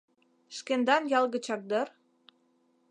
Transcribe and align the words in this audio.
Шкендан 0.57 1.03
ял 1.19 1.25
гычак 1.33 1.61
дыр? 1.69 1.87